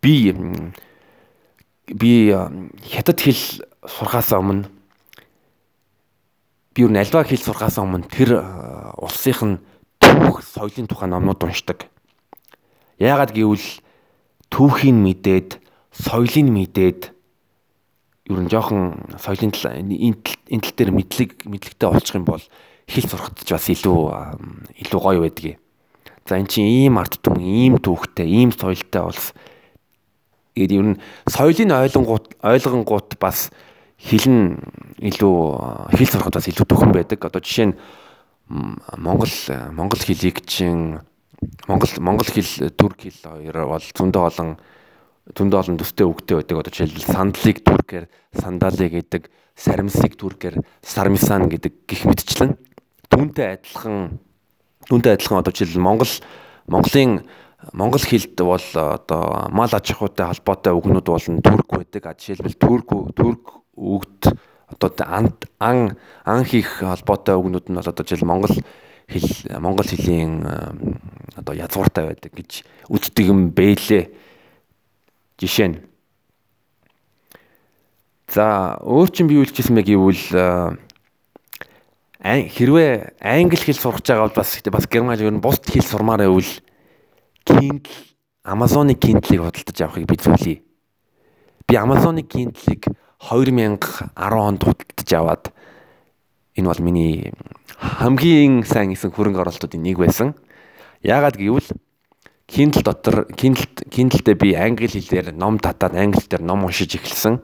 би 0.05 0.37
би 1.89 2.11
хятад 2.85 3.21
хэл 3.21 3.65
сурахаас 3.89 4.37
өмнө 4.37 4.69
би 6.77 6.85
юу 6.85 6.93
н 6.93 7.01
альва 7.01 7.25
хэл 7.25 7.41
сурахаас 7.41 7.81
өмнө 7.81 8.05
тэр 8.13 8.37
э, 8.37 8.45
улсынх 9.01 9.41
нь 9.41 9.57
түүх 9.97 10.45
соёлын 10.45 10.85
тухай 10.85 11.09
номнууд 11.09 11.41
уншдаг. 11.41 11.89
Яагаад 13.01 13.33
гэвэл 13.33 13.81
түүхийн 14.53 15.01
мэдээд 15.01 15.65
соёлын 15.97 16.53
мэдээд 16.53 17.16
ер 18.27 18.41
нь 18.43 18.51
жоохон 18.51 19.15
соёлын 19.23 19.53
тал 19.55 19.71
энэ 19.71 20.19
тал 20.61 20.75
дээр 20.75 20.91
мэдлэг 20.91 21.47
мэдлэгтэй 21.47 21.89
олчих 21.89 22.15
юм 22.19 22.27
бол 22.27 22.43
хэл 22.91 23.07
сурахад 23.07 23.39
ч 23.43 23.51
бас 23.55 23.67
илүү 23.71 23.99
илүү 24.83 25.01
гоё 25.01 25.21
байдгийг. 25.23 25.59
За 26.27 26.39
эн 26.39 26.47
чинь 26.51 26.67
ийм 26.67 26.99
арт 26.99 27.23
түмэн, 27.23 27.43
ийм 27.43 27.75
түүхтэй, 27.79 28.27
ийм 28.27 28.51
соёлтой 28.51 29.03
улс. 29.07 29.31
Тэгээд 30.59 30.75
ер 30.75 30.87
нь 30.95 30.99
соёлын 31.31 31.71
ойлгонгууд 31.71 32.43
ойлгонгууд 32.43 33.15
бас 33.23 33.55
нь 34.03 34.59
илүү 34.99 35.37
хэл 35.95 36.11
сурахад 36.11 36.39
бас 36.43 36.51
илүү 36.51 36.67
төхөн 36.67 36.91
байдаг. 36.91 37.23
Одоо 37.23 37.39
жишээ 37.39 37.71
нь 37.71 37.79
Монгол 38.49 39.35
монгол 39.75 39.99
хэлийг 39.99 40.47
чинь 40.47 41.03
монгол 41.67 41.91
монгол 41.99 42.27
хэл 42.31 42.71
түрк 42.75 43.03
хэл 43.03 43.23
хоёр 43.23 43.67
бол 43.67 43.83
зөндөө 43.83 44.23
олон 44.23 44.59
зөндөө 45.35 45.59
олон 45.59 45.79
төстэй 45.81 46.07
үгтэй 46.07 46.37
байдаг. 46.39 46.63
Одоо 46.63 46.73
жишээлбэл 46.73 47.11
сандлыг 47.11 47.59
түркээр 47.67 48.05
сандали 48.37 48.87
гэдэг, 48.93 49.23
саримсыг 49.57 50.15
түркээр 50.15 50.63
сармисан 50.85 51.51
гэдэг 51.51 51.73
гих 51.89 52.07
мэтчлэн 52.07 52.55
түүнтэй 53.11 53.57
адилхан 53.59 54.21
түүнтэй 54.87 55.17
адилхан 55.17 55.41
одоо 55.41 55.53
жишээлбэл 55.53 55.83
Монгол 55.83 56.13
Монголын 56.71 57.25
монгол 57.73 58.05
хэлд 58.05 58.39
бол 58.39 58.69
одоо 58.75 59.49
мал 59.51 59.73
аж 59.73 59.91
ахуйтай 59.91 60.29
холбоотой 60.29 60.77
үгнүүд 60.77 61.09
болно 61.09 61.43
түрк 61.43 61.71
байдаг. 61.73 62.15
Жишээлбэл 62.15 62.61
түрк 62.61 62.89
түрк 63.17 63.45
үгд 63.75 64.37
одоо 64.71 64.91
ан 65.59 65.97
ан 66.25 66.45
хийх 66.45 66.83
холбоотой 66.83 67.35
үгнүүд 67.41 67.71
нь 67.71 67.79
бол 67.81 67.91
одоо 67.91 68.05
жишээл 68.05 68.29
монгол 68.29 68.55
хэл 69.07 69.31
монгол 69.59 69.87
хэлийн 69.87 70.43
одоо 71.39 71.55
язгууртай 71.55 72.11
байдаг 72.11 72.33
гэж 72.35 72.67
үздэг 72.91 73.25
юм 73.31 73.51
бэлээ 73.55 74.05
Жишээ 75.37 75.69
нь. 75.69 75.79
За 78.33 78.77
өөр 78.81 79.09
чинь 79.13 79.29
би 79.29 79.37
үйлчилсэн 79.37 79.77
мэ 79.77 79.83
гэвэл 79.85 80.25
хэрвээ 82.27 83.21
англи 83.23 83.61
хэл 83.61 83.79
сурах 83.79 84.01
гэж 84.03 84.17
байгаа 84.17 84.27
бол 84.27 84.41
бас 84.41 84.51
бас 84.65 84.87
герман 84.91 85.21
ер 85.21 85.31
нь 85.31 85.45
бусд 85.45 85.69
хэл 85.69 85.85
сурмаар 85.85 86.27
байвал 86.27 86.51
Kindle 87.47 88.17
Amazon-ы 88.43 88.95
Kindle-ийг 88.95 89.43
худалдаж 89.43 89.79
авахыг 89.83 90.07
би 90.07 90.17
зүйлий. 90.17 90.63
Би 91.69 91.75
Amazon-ы 91.77 92.23
Kindle-ийг 92.27 92.91
2010 93.21 94.17
онд 94.17 94.63
худалдаж 94.65 95.11
аваад 95.15 95.45
энэ 96.57 96.67
бол 96.67 96.83
миний 96.83 97.33
хамгийн 97.79 98.65
сайн 98.65 98.93
исэн 98.93 99.13
хөрөнгө 99.13 99.43
оруулалтуудын 99.45 99.83
нэг 99.83 99.99
байсан. 99.99 100.35
Яагаад 101.03 101.37
гэвэл 101.39 101.71
Kindle 102.47 102.83
дотор 102.83 103.27
Kindle 103.35 103.67
Kindle-тэй 103.91 104.35
би 104.35 104.55
англи 104.55 104.87
хэлээр 104.87 105.35
ном 105.35 105.59
татаад 105.59 105.99
англи 105.99 106.23
дээр 106.31 106.43
ном 106.47 106.65
уншиж 106.65 106.95
эхэлсэн. 106.95 107.43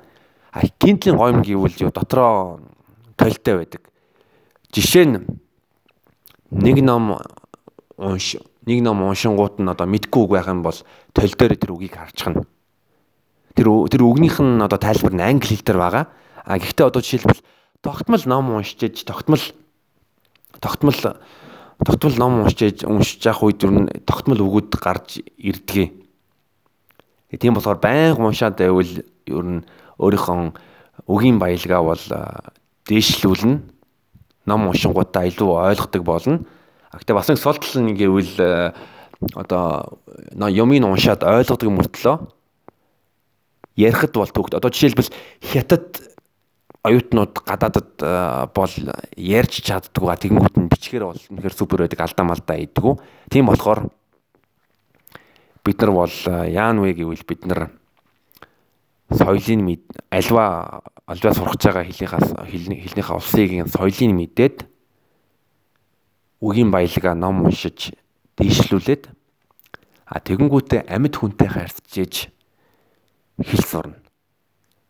А 0.53 0.63
Kindle-ийн 0.63 1.19
гомь 1.19 1.43
гэвэл 1.43 1.83
юу 1.83 1.91
дотроо 1.91 2.61
толтой 3.17 3.67
байдаг. 3.67 3.83
Жишээ 4.71 5.05
нь 5.11 5.27
нэг 6.51 6.79
ном 6.87 7.19
унш 7.99 8.37
нэг 8.67 8.79
ном 8.83 9.03
уншингууд 9.03 9.59
нь 9.59 9.69
одоо 9.69 9.87
мэдгүй 9.91 10.23
үг 10.23 10.31
байх 10.31 10.47
юм 10.47 10.63
бол 10.63 10.79
толь 11.13 11.35
дээр 11.35 11.59
тэр 11.59 11.75
үгийг 11.75 11.99
харчихна. 11.99 12.47
Тэр 13.59 13.69
тэр 13.91 14.03
үгнийх 14.07 14.39
нь 14.39 14.63
одоо 14.63 14.79
тайлбар 14.79 15.15
нь 15.19 15.27
англи 15.27 15.59
хэл 15.59 15.67
дээр 15.67 15.79
байгаа. 15.83 16.05
А 16.47 16.59
гэхдээ 16.63 16.87
одоо 16.87 17.03
жишээлбэл 17.03 17.43
тогтмол 17.83 18.23
ном 18.27 18.55
уншиж 18.55 19.03
тогтмол 19.03 19.43
тогтмол 20.63 20.99
тогтмол 21.87 22.17
ном 22.19 22.33
уншиж 22.43 22.85
уншиж 22.85 23.27
явах 23.27 23.43
үед 23.43 23.63
ер 23.65 23.73
нь 23.73 23.89
тогтмол 24.07 24.39
өгөөд 24.39 24.71
гарч 24.79 25.23
ирдгээ. 25.37 25.91
Тийм 27.39 27.55
болохоор 27.55 27.81
байнга 27.83 28.23
уншаад 28.23 28.59
байвал 28.59 28.93
ер 29.27 29.45
нь 29.45 29.65
өөрийнхөө 29.99 30.53
өгийн 31.09 31.39
баялгаа 31.39 31.83
бол 31.83 32.05
дээшлүүлнэ. 32.87 33.61
Ном 34.47 34.69
уншингуудаа 34.69 35.27
илүү 35.27 35.49
ойлгодог 35.49 36.03
болно. 36.03 36.45
Гэхдээ 36.93 37.17
бас 37.17 37.29
нэг 37.31 37.39
сул 37.39 37.59
тал 37.59 37.83
нь 37.83 37.97
гэвэл 37.97 38.75
одоо 39.35 39.99
юмыг 40.51 40.85
уншаад 40.85 41.23
ойлгодог 41.23 41.71
мөртлөө 41.71 42.17
ярихад 43.77 44.13
бол 44.13 44.29
төгт. 44.29 44.55
Одоо 44.55 44.71
жишээлбэл 44.71 45.11
хятад 45.41 46.12
оюутнууд 46.83 47.39
гадаадад 47.47 47.91
э, 48.03 48.47
бол 48.51 48.75
ярьж 49.15 49.63
чаддгүй 49.63 50.11
тэгэнгүүт 50.19 50.57
нь 50.59 50.67
бичгээр 50.67 51.05
бол 51.07 51.23
үнэхээр 51.31 51.55
супер 51.55 51.87
байдаг 51.87 52.03
алдаа 52.03 52.27
малдаа 52.27 52.59
идэггүй. 52.59 52.95
Тийм 53.31 53.47
болохоор 53.47 53.87
бид 55.63 55.79
нар 55.79 55.93
бол 55.95 56.11
э, 56.11 56.51
яан 56.51 56.83
вэ 56.83 56.99
гэвэл 56.99 57.23
бид 57.23 57.47
нар 57.47 57.71
соёлын 59.15 59.79
альва 60.11 60.83
альва 61.07 61.31
сурах 61.35 61.55
байгаа 61.63 61.87
хэлнийхээс 61.87 62.29
хэлнийхээ 62.51 63.15
улсыг 63.15 63.51
соёлын 63.71 64.19
мэдээд 64.19 64.67
үгийн 66.43 66.75
баялгаа 66.75 67.15
ном 67.15 67.47
уншиж 67.47 67.95
дийшлүүлээд 68.35 69.07
а 70.11 70.19
тэгэнгүүтээ 70.19 70.91
амьд 70.91 71.15
хүнтэй 71.15 71.49
харьцаж 71.49 72.27
хэл 73.39 73.65
сурна. 73.65 74.03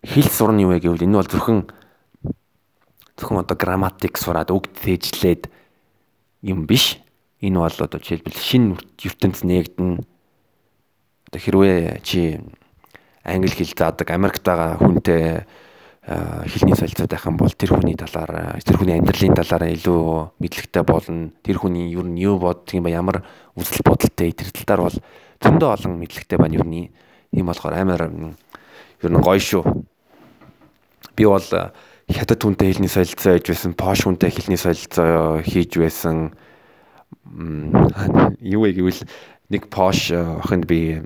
Хэл 0.01 0.29
сурна 0.33 0.65
юу 0.65 0.73
вэ 0.73 0.81
гэвэл 0.81 1.05
энэ 1.05 1.21
бол 1.21 1.29
зөвхөн 1.29 1.61
зөвхөн 3.23 3.47
одоо 3.47 3.55
грамматик 3.55 4.19
сураад 4.19 4.51
үг 4.51 4.67
тээжлээд 4.83 5.47
юм 6.43 6.67
биш. 6.67 6.99
Энэ 7.39 7.63
бол 7.63 7.71
одоо 7.71 7.99
жишээлбэл 8.03 8.35
шинэ 8.35 8.83
ертөнц 8.99 9.47
нээгдэн 9.47 10.03
одоо 11.31 11.39
хэрвээ 11.39 12.03
чи 12.03 12.43
англи 13.23 13.55
хэл 13.55 13.79
заадаг 13.79 14.11
Америкт 14.11 14.43
байгаа 14.43 14.79
хүнтэй 14.83 15.47
хэлний 16.03 16.75
солилцоо 16.75 17.07
байх 17.07 17.27
юм 17.27 17.39
бол 17.39 17.55
тэр 17.55 17.79
хүний 17.79 17.95
талаар 17.95 18.59
тэр 18.59 18.77
хүний 18.77 18.99
амьдралын 18.99 19.39
талаараа 19.39 19.71
илүү 19.71 20.03
мэдлэгтэй 20.43 20.83
болно. 20.83 21.31
Тэр 21.47 21.63
хүний 21.63 21.95
юу 21.95 22.03
нь 22.03 22.19
юу 22.19 22.43
боддөг 22.43 22.75
юм 22.75 22.83
ба 22.83 22.91
ямар 22.91 23.23
үзэл 23.55 23.87
бодолтой 23.87 24.35
тэр 24.35 24.51
талаар 24.51 24.91
бол 24.91 24.99
зөндөө 25.39 25.71
олон 25.79 26.03
мэдлэгтэй 26.03 26.39
байна 26.43 26.59
юу 26.59 26.67
нь. 26.67 26.91
Ийм 27.31 27.47
болохоор 27.47 27.79
амар 27.79 28.11
ер 28.11 29.11
нь 29.15 29.23
гоё 29.23 29.39
шүү. 29.39 29.63
Би 31.15 31.23
бол 31.23 31.47
хятад 32.13 32.41
хүнтэй 32.45 32.73
хэлний 32.73 32.93
солилцоо 32.93 33.35
хийж 33.37 33.49
байсан, 33.49 33.73
пош 33.75 34.05
хүнтэй 34.05 34.31
хэлний 34.31 34.61
солилцоо 34.61 35.43
хийж 35.43 35.81
байсан. 35.81 36.37
Юу 38.41 38.63
вэ 38.69 38.77
гэвэл 38.77 39.03
нэг 39.49 39.69
пош 39.69 40.13
охинд 40.13 40.69
би 40.69 41.03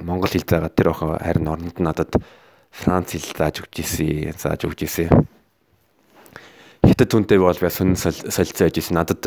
монгол 0.00 0.28
хэл 0.28 0.44
заагаад 0.48 0.76
тэр 0.76 0.92
охин 0.92 1.16
харин 1.20 1.48
оронд 1.48 1.78
надад 1.80 2.16
Франц 2.72 3.12
хэл 3.16 3.32
зааж 3.32 3.64
өгч 3.64 3.80
ирсэн, 3.80 4.36
зааж 4.36 4.68
өгч 4.68 4.84
ирсэн. 4.84 5.08
Хятад 6.84 7.08
түнтэй 7.08 7.40
бол 7.40 7.56
би 7.56 7.70
сонин 7.72 7.96
солилцоо 7.96 8.68
хийж 8.68 8.84
ирсэн. 8.84 9.00
Надад 9.00 9.24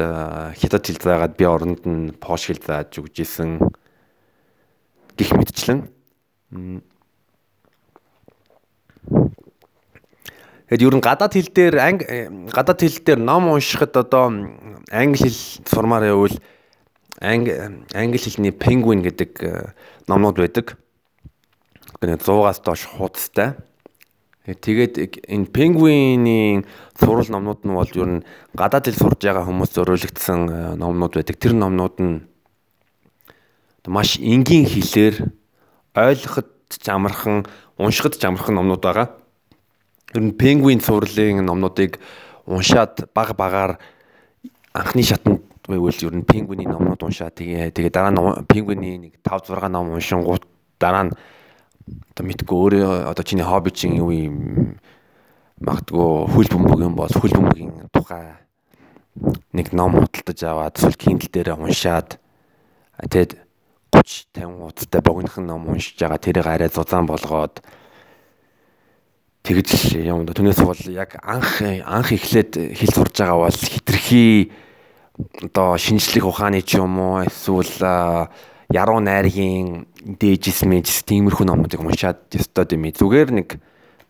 хятад 0.54 0.86
хэл 0.86 1.02
заагаад 1.02 1.34
би 1.34 1.46
оронд 1.50 1.82
нь 1.86 2.14
пош 2.14 2.54
хэл 2.54 2.62
зааж 2.62 2.94
өгч 3.02 3.26
ирсэн. 3.26 3.58
Гэх 5.18 5.34
мэтчлэн. 5.34 5.90
Тэгэд 10.70 10.86
ер 10.86 10.96
нь 10.96 11.02
гадаад 11.02 11.34
хэл 11.34 11.50
дээр 11.50 11.76
гадаад 12.54 12.80
хэл 12.80 13.02
дээр 13.02 13.20
ном 13.20 13.50
уншихад 13.50 13.98
одоо 13.98 14.30
англи 14.94 15.18
хэл 15.18 15.40
сурмаар 15.66 16.14
явбал 16.14 16.38
англи 17.20 17.84
англи 17.94 18.18
хэлний 18.22 18.54
penguin 18.54 19.02
гэдэг 19.02 19.34
номнууд 20.06 20.38
байдаг 20.38 20.78
нэг 22.02 22.24
100-аас 22.24 22.64
доош 22.64 22.88
хуудастай. 22.88 23.60
Тэгээд 24.46 25.28
энэ 25.30 25.52
пингвиний 25.52 26.66
сурал 26.98 27.28
номнууд 27.28 27.62
нь 27.68 27.76
бол 27.76 27.92
ер 27.94 28.10
нь 28.10 28.26
гадаад 28.56 28.88
хэл 28.88 28.98
сурж 28.98 29.20
байгаа 29.22 29.46
хүмүүс 29.46 29.76
зориулагдсан 29.76 30.40
э, 30.50 30.76
номнууд 30.80 31.14
байдаг. 31.14 31.38
Тэр 31.38 31.54
номнууд 31.54 31.96
нь 32.00 32.26
маш 33.86 34.18
энгийн 34.18 34.66
хэлээр 34.66 35.30
ойлгоход 35.94 36.50
ч 36.72 36.86
амархан, 36.90 37.46
уншихад 37.78 38.18
ч 38.18 38.26
амархан 38.26 38.58
номнууд 38.58 38.82
байгаа. 38.82 39.19
Ер 40.14 40.24
нь 40.24 40.34
пингвин 40.34 40.82
сурлын 40.82 41.46
номнуудыг 41.46 42.00
уншаад 42.46 43.10
баг 43.14 43.36
багаар 43.38 43.80
анхны 44.74 45.04
шатанд 45.04 45.42
байвал 45.68 45.94
ер 45.94 46.16
нь 46.16 46.26
пингвиний 46.26 46.66
номнууд 46.66 47.04
уншаа. 47.04 47.30
Тэгээ 47.30 47.72
тэгээ 47.72 47.94
дараа 47.94 48.12
нь 48.12 48.46
пингвиний 48.50 48.98
нэг 48.98 49.14
5 49.22 49.54
6 49.54 49.70
ном 49.70 49.94
уншингууд 49.94 50.44
дараа 50.80 51.04
нь 51.10 51.14
одоо 52.14 52.26
мэдгүй 52.26 52.58
өөрөө 52.58 52.94
одоо 53.14 53.24
чиний 53.24 53.46
хобби 53.46 53.70
чинь 53.70 53.98
юу 53.98 54.10
юм 54.10 54.78
магадгүй 55.62 56.30
хөл 56.34 56.50
бөмбөг 56.54 56.80
юм 56.82 56.96
бол 56.96 57.10
хөл 57.10 57.34
бөмбөгийн 57.36 57.90
тухай 57.94 58.40
нэг 59.54 59.74
ном 59.74 59.98
худалдаж 59.98 60.40
аваад 60.46 60.78
эсвэл 60.78 60.98
Kindle 60.98 61.30
дээр 61.30 61.58
уншаад 61.58 62.18
тэгээд 62.98 63.38
30 63.92 64.38
50 64.38 64.58
хуудастай 64.58 65.02
богинохон 65.02 65.46
ном 65.46 65.68
уншиж 65.68 65.98
байгаа 66.00 66.18
тэрийг 66.22 66.48
арай 66.48 66.70
зузаан 66.70 67.06
болгоод 67.10 67.62
тэгж 69.44 69.96
юм 70.04 70.26
да 70.28 70.34
түүнээс 70.34 70.62
бол 70.64 70.84
яг 70.92 71.20
анх 71.24 71.62
анх 71.64 72.12
эхлээд 72.12 72.76
хэл 72.76 72.94
сурж 72.94 73.16
байгаа 73.16 73.48
бол 73.48 73.56
хитрхи 73.56 74.52
одоо 75.44 75.78
шинжлэх 75.78 76.26
ухааны 76.28 76.62
ч 76.62 76.80
юм 76.80 77.00
уу 77.00 77.24
эсвэл 77.24 78.30
яруу 78.70 79.00
найргийн 79.02 79.90
дээжис 79.98 80.62
мэжс 80.64 81.02
тиймэрхүү 81.10 81.46
номуудыг 81.50 81.82
уншаад 81.82 82.30
ёстой 82.38 82.78
юм. 82.78 82.86
Зүгээр 82.94 83.30
нэг 83.34 83.58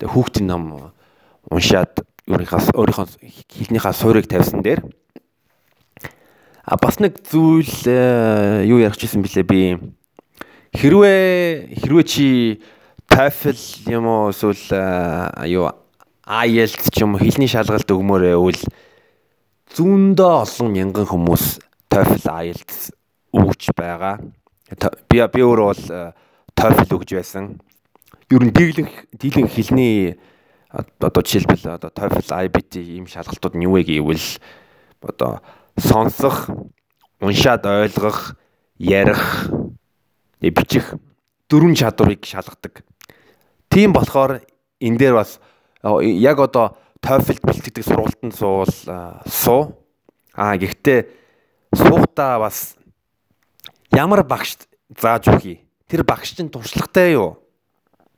хүүхдийн 0.04 0.52
ном 0.52 0.92
уншаад 1.48 2.04
өөрийнхөө 2.28 2.76
өөрийнхөө 2.76 3.08
хэлнийхаа 3.48 3.94
суурийг 3.96 4.28
тавьсан 4.28 4.60
дээр. 4.62 4.84
А 6.68 6.76
бас 6.76 7.00
нэг 7.00 7.24
зүйл 7.24 7.72
э, 7.88 8.68
юу 8.68 8.84
ярих 8.84 9.00
гэсэн 9.00 9.24
бэлээ 9.24 9.48
би. 9.48 9.80
Хэрвээ 10.76 11.80
хэрвээ 11.80 12.06
чи 12.06 12.62
TOEFL 13.20 13.92
юм 13.92 14.08
уу 14.08 14.32
эсвэл 14.32 14.64
э, 14.72 15.52
юу 15.52 15.68
IELTS 16.24 16.88
ч 16.88 17.04
юм 17.04 17.20
уу 17.20 17.20
хэлний 17.20 17.52
шалгалт 17.52 17.92
өгмөр 17.92 18.32
байвал 18.32 18.62
зүүндөө 19.76 20.32
олон 20.48 20.70
мянган 20.72 21.04
хүмүүс 21.04 21.60
TOEFL 21.92 22.24
IELTS 22.24 22.96
өгч 23.36 23.76
байгаа 23.76 24.24
би 25.12 25.20
би 25.20 25.44
өөрөө 25.44 25.68
бол 25.68 25.84
TOEFL 26.56 26.96
өгж 26.96 27.12
байсан. 27.20 27.60
Ер 28.32 28.40
нь 28.40 28.56
дийлэнх 28.56 29.12
дийлэнх 29.12 29.52
хэлний 29.52 30.16
одоо 30.72 31.20
жишээлбэл 31.20 31.76
одоо 31.76 31.92
TOEFL 31.92 32.48
IBT 32.48 32.80
ийм 32.80 33.04
шалгалтууд 33.04 33.60
нь 33.60 33.68
юу 33.68 33.76
вэ 33.76 33.84
гэвэл 33.84 34.40
одоо 35.04 35.44
сонсох, 35.76 36.48
уншаад 37.20 37.68
ойлгох, 37.68 38.40
ярих, 38.80 39.52
бичих 40.40 40.96
дөрвөн 41.52 41.76
чадварыг 41.76 42.24
шалгадаг. 42.24 42.88
Тийм 43.70 43.94
болохоор 43.94 44.42
энэ 44.82 44.98
дээр 44.98 45.16
бас 45.16 45.40
яг 45.84 46.40
одоо 46.40 46.78
TOEFL 47.00 47.40
бэлтгэдэг 47.46 47.84
сургалтанд 47.86 48.36
суувал 48.36 48.74
суу. 49.30 49.78
Аа 50.36 50.58
гэхдээ 50.58 51.08
суухдаа 51.74 52.40
бас 52.40 52.76
ямар 53.94 54.24
багш 54.26 54.58
зааж 55.00 55.30
өгье. 55.32 55.64
Тэр 55.88 56.04
багш 56.04 56.36
чинь 56.36 56.50
туршлагатай 56.50 57.14
юу? 57.14 57.40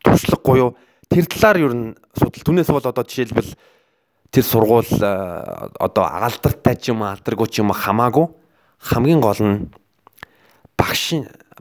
Туршлагагүй 0.04 0.58
юу? 0.58 0.76
Тэр 1.12 1.28
талаар 1.28 1.58
ер 1.60 1.74
нь 1.76 1.96
судал. 2.16 2.42
Түүнээс 2.42 2.72
бол 2.72 2.82
одоо 2.82 3.04
жишээлбэл 3.04 3.54
тэр 4.32 4.44
сургууль 4.48 4.88
одоо 4.98 6.04
алдартай 6.08 6.76
ч 6.80 6.96
юм 6.96 7.04
алдаргүй 7.04 7.48
ч 7.52 7.60
юм 7.60 7.76
хамаагүй 7.76 8.32
хамгийн 8.82 9.22
гол 9.22 9.38
нь 9.38 9.70
багш 10.78 11.14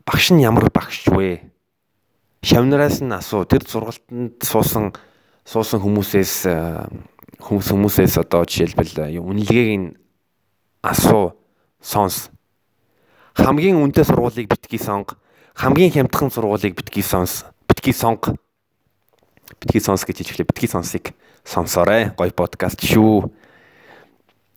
багш 0.06 0.30
нь 0.32 0.40
ямар 0.40 0.70
багш 0.72 1.04
вэ? 1.12 1.49
Шавнараас 2.42 3.00
нь 3.04 3.12
асуу. 3.12 3.44
Тэр 3.44 3.64
сургалтанд 3.68 4.40
суусан 4.40 4.92
суусан 5.44 5.80
хүмүүсээс 5.80 6.48
хүмүүс 7.40 7.68
хүмүүсээс 7.72 8.16
одоо 8.20 8.48
жишээлбэл 8.48 9.20
үнэлгээг 9.20 9.70
нь 9.76 9.88
асуу 10.80 11.36
сонс 11.80 12.32
хамгийн 13.36 13.76
үнэтэй 13.76 14.04
сургуулийг 14.04 14.48
битгий 14.48 14.80
сонго. 14.80 15.16
Хамгийн 15.54 15.92
хямдхан 15.92 16.30
сургуулийг 16.30 16.76
битгий 16.76 17.02
сонс. 17.02 17.44
Битгий 17.68 17.92
сонго. 17.92 18.36
Битгий 19.60 19.80
сонс 19.80 20.04
гэж 20.04 20.24
хэлээ. 20.24 20.48
Битгий 20.48 20.68
сонсыг 20.68 21.12
сонсоорой. 21.44 22.12
Гоё 22.16 22.32
подкаст 22.32 22.84
шүү. 22.84 23.30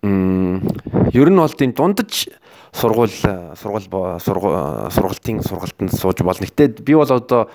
Мм 0.03 0.67
ер 1.13 1.29
нь 1.31 1.39
бол 1.39 1.53
тийм 1.53 1.71
дундаж 1.71 2.27
сургууль 2.75 3.13
сургууль 3.55 3.87
сургалтын 4.19 5.43
сургалтанд 5.43 5.93
сууж 5.95 6.19
болно. 6.23 6.47
Гэтэ 6.47 6.83
би 6.83 6.95
бол 6.95 7.07
одоо 7.07 7.49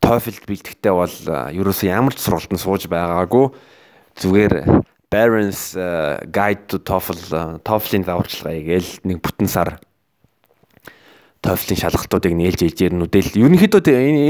TOEFL 0.00 0.38
бэлтгэхдээ 0.48 0.94
бол 0.96 1.16
ерөөсөө 1.54 1.88
ямар 1.92 2.16
ч 2.16 2.24
сургалтанд 2.24 2.60
сууж 2.60 2.88
байгаагүй. 2.88 3.52
Зүгээр 4.16 4.54
Barron's 5.12 5.76
Guide 6.32 6.64
to 6.72 6.80
TOEFL 6.80 7.60
TOEFL-ийн 7.62 8.04
зааварчилгаа 8.08 8.56
гээл 8.58 8.90
нэг 9.04 9.18
бүтэн 9.20 9.48
сар 9.50 9.76
TOEFL-ийн 11.40 11.80
шалгалтуудыг 11.80 12.36
нээлж 12.36 12.60
ээж 12.68 12.78
ирнүүдэл 12.84 13.36
ерөнхийдөө 13.40 13.80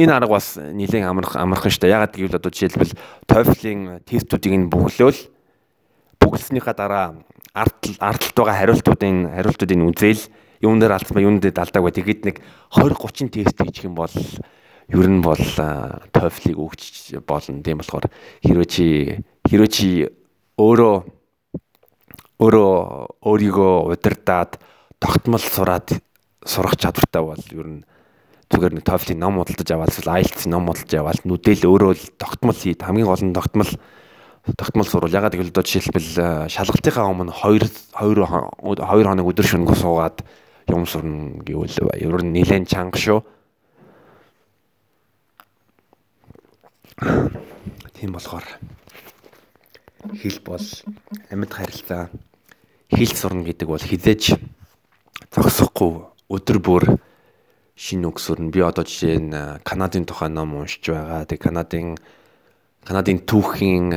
энэ 0.07 0.15
арга 0.15 0.39
бас 0.39 0.55
нэлээд 0.59 1.07
амарх 1.07 1.35
амархан 1.35 1.75
шүү 1.75 1.83
дээ. 1.87 1.95
Ягаад 1.99 2.15
гэвэл 2.15 2.39
одоо 2.39 2.51
жишээлбэл 2.55 2.95
TOEFL-ийн 3.27 3.81
тестүүдийг 4.07 4.55
нь 4.55 4.71
бүглөөл 4.71 5.21
бүглснийхаа 6.23 6.75
дараа 6.79 7.07
ард 7.51 7.99
ардталт 7.99 8.37
байгаа 8.39 8.57
хариултуудын 8.63 9.35
хариултуудыг 9.35 9.79
үзээл 9.91 10.23
юун 10.63 10.79
дээр 10.79 10.95
алдсан 10.95 11.15
ба 11.19 11.25
юун 11.25 11.41
дээр 11.41 11.57
далдаг 11.57 11.83
бай. 11.83 11.93
Тэгэд 11.93 12.23
нэг 12.31 12.37
20 12.79 12.95
30 12.95 13.33
тест 13.35 13.59
хийчих 13.59 13.91
юм 13.91 13.99
бол 13.99 14.13
ер 14.90 15.07
нь 15.07 15.22
бол 15.22 15.38
TOEFL-ийг 15.38 16.59
өгч 16.59 17.14
болно. 17.26 17.62
Тийм 17.62 17.79
болохоор 17.79 18.07
хэрвээ 18.42 18.68
чи 18.68 18.87
хэрвээ 19.46 19.70
чи 19.70 19.88
өөрөө 20.59 20.94
өөрөө 22.40 22.72
өөрийгөө 23.22 23.74
удирдаад 23.94 24.59
тогтмол 24.98 25.40
сураад 25.40 25.88
сурах 26.44 26.76
чадвартай 26.76 27.22
бол 27.22 27.44
ер 27.53 27.68
нь 27.68 27.81
зүгээр 28.50 28.74
нэг 28.81 28.85
TOEFL-ийн 28.85 29.20
ном 29.22 29.38
худалдаж 29.38 29.68
аваад 29.70 29.92
эсвэл 29.94 30.14
IELTS-ийн 30.18 30.50
ном 30.50 30.66
худалдаж 30.66 30.94
аваад 30.98 31.20
нүдэл 31.22 31.68
өөрөө 31.70 31.92
л 31.94 32.05
тогтмол 32.18 32.57
хий 32.59 32.74
хамгийн 32.74 33.07
гол 33.07 33.22
нь 33.22 33.37
тогтмол 33.37 33.70
тогтмол 34.57 34.88
сурвал 34.88 35.12
ягаад 35.12 35.37
гэвэл 35.37 35.53
одоо 35.55 35.62
жишээлбэл 35.62 36.50
шалгалтынхаа 36.50 37.07
өмнө 37.12 37.31
2 37.31 37.62
2 37.94 38.26
2 38.26 39.07
хоног 39.07 39.31
өдөр 39.31 39.46
шөнөгүй 39.46 39.76
суугаад 39.79 40.24
юм 40.66 40.83
сурна 40.88 41.38
гэвэл 41.44 41.76
ер 41.94 42.22
нь 42.24 42.35
нэлээд 42.35 42.66
чанга 42.66 42.98
шүү. 42.98 43.20
Тийм 47.01 48.13
болохоор 48.13 48.45
хэл 50.21 50.39
бол 50.45 50.67
амьд 51.33 51.53
харилцаа 51.53 52.13
хэл 52.93 53.13
сурна 53.17 53.45
гэдэг 53.45 53.69
бол 53.69 53.81
хизээч 53.81 54.37
зогсохгүй 55.33 55.93
өдөр 56.29 56.59
бүр 56.61 56.85
шинэ 57.73 58.05
үг 58.05 58.21
сурна. 58.21 58.53
Би 58.53 58.61
одоо 58.61 58.85
жишээ 58.85 59.17
нь 59.17 59.33
Канадын 59.65 60.05
тухай 60.05 60.29
ном 60.29 60.61
уншиж 60.61 60.93
байгаа. 60.93 61.25
Тэг 61.25 61.41
Канадын 61.41 61.97
Канадын 62.85 63.25
түүхийн 63.25 63.89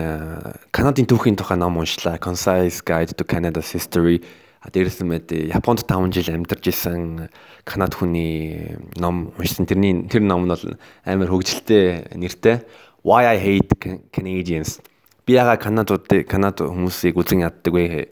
Канадын 0.72 1.08
түүхийн 1.08 1.36
тухай 1.36 1.60
ном 1.60 1.84
уншлаа. 1.84 2.16
Concise 2.24 2.80
Guide 2.88 3.20
to 3.20 3.28
Canada's 3.28 3.76
History. 3.76 4.24
Дээрээс 4.64 5.04
нь 5.04 5.12
мэд 5.12 5.28
Японд 5.52 5.84
5 5.84 6.08
жил 6.16 6.40
амьдарч 6.40 6.72
исэн 6.72 7.28
Канад 7.68 8.00
хүний 8.00 8.80
ном 8.96 9.36
уншсан. 9.36 9.68
Тэрний 9.68 10.08
тэр 10.08 10.24
ном 10.24 10.48
нь 10.48 10.56
бол 10.56 10.80
амар 11.04 11.28
хөгжилтэй 11.28 12.16
нэртэй 12.16 12.64
Why 13.04 13.28
I 13.28 13.38
Hate 13.38 13.76
Canadians. 14.12 14.80
Би 15.28 15.36
яга 15.36 15.58
Канадууд 15.60 16.08
Канад 16.24 16.64
хүмүүсийг 16.64 17.20
үзэн 17.20 17.44
яддаг 17.44 17.74
вэ 17.76 18.08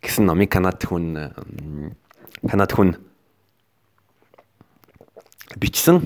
гэсэн 0.00 0.24
номыг 0.24 0.48
Канад 0.48 0.80
хүн 0.80 1.44
Канад 2.48 2.72
хүн 2.72 2.96
бичсэн 5.60 6.00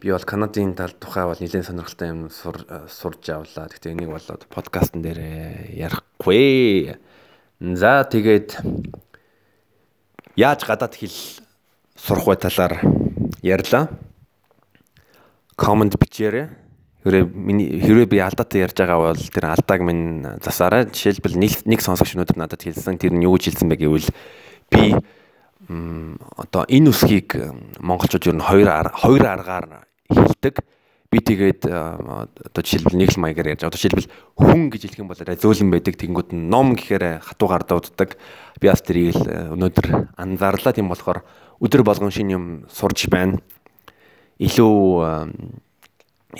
би 0.00 0.12
бол 0.12 0.24
Канадын 0.24 0.72
тал 0.76 0.92
тухай 0.96 1.24
бол 1.28 1.36
нэлээд 1.36 1.64
сонирхолтой 1.64 2.08
юм 2.08 2.28
сурж 2.32 3.24
авлаа. 3.28 3.68
Гэхдээ 3.68 3.92
энийг 3.92 4.12
бол 4.12 4.44
подкастн 4.48 5.04
дээр 5.04 5.20
ярихгүй. 5.76 6.96
За 7.60 8.04
тэгээд 8.08 8.56
яаж 10.36 10.64
гадаад 10.64 10.96
хэл 10.96 11.44
сурах 11.96 12.24
вэ 12.28 12.36
талаар 12.36 12.80
ярьлаа. 13.44 13.92
Коммент 15.60 16.00
бичээрэй. 16.00 16.48
Хэрвээ 17.04 17.24
миний 17.28 17.68
хэрвээ 17.84 18.08
би 18.08 18.18
алдаатай 18.24 18.64
ярьж 18.64 18.80
байгаа 18.80 19.12
бол 19.12 19.20
тэр 19.20 19.44
алдааг 19.52 19.80
минь 19.84 20.24
засаарай. 20.40 20.88
Жишээлбэл 20.88 21.36
нэг 21.68 21.80
сонсогч 21.84 22.16
өнөөдөр 22.16 22.40
надад 22.40 22.64
хэлсэн 22.64 22.96
тэр 22.96 23.12
нь 23.12 23.28
юу 23.28 23.36
гэж 23.36 23.52
хэлсэн 23.52 23.68
бэ 23.68 23.76
гэвэл 23.76 24.08
би 24.72 24.96
одоо 25.68 26.64
энэ 26.64 26.88
үсгийг 26.88 27.36
монголчууд 27.76 28.24
ер 28.24 28.36
нь 28.40 28.44
хоёр 28.44 28.88
хоёр 28.88 29.24
аргаар 29.28 29.84
хэлдэг. 30.08 30.64
Би 31.12 31.18
тэгээд 31.20 31.68
одоо 31.68 32.62
жишээлбэл 32.64 32.96
нэг 32.96 33.12
л 33.12 33.20
маягаар 33.20 33.52
ярьж. 33.52 33.68
Одоо 33.68 33.76
жишээлбэл 33.76 34.08
хүн 34.40 34.72
гэж 34.72 34.80
хэлэх 34.88 35.00
юм 35.04 35.12
бол 35.12 35.20
зөөлөн 35.20 35.72
байдаг. 35.76 35.94
Тэнгүүд 36.00 36.30
нь 36.32 36.48
ном 36.48 36.72
гэхээр 36.72 37.20
хатуугаар 37.20 37.68
дууддаг. 37.68 38.16
Би 38.60 38.68
бас 38.72 38.80
тэрийг 38.80 39.12
л 39.12 39.28
өнөөдөр 39.60 40.16
анзаарлаа. 40.16 40.72
Тийм 40.72 40.88
болохоор 40.88 41.20
өдөр 41.60 41.84
болгон 41.84 42.14
шинэ 42.14 42.32
юм 42.32 42.44
сурч 42.70 43.10
байна. 43.12 43.42
Илүү 44.40 44.76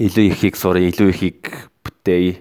илүү 0.00 0.24
ихийг 0.32 0.56
сурах, 0.56 0.88
илүү 0.88 1.08
ихийг 1.12 1.68
бүтээе. 1.84 2.40